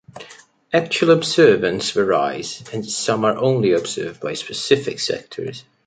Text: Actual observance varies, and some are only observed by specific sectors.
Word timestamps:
Actual 0.73 1.11
observance 1.11 1.91
varies, 1.91 2.63
and 2.73 2.83
some 2.89 3.23
are 3.23 3.37
only 3.37 3.73
observed 3.73 4.19
by 4.19 4.33
specific 4.33 4.99
sectors. 4.99 5.63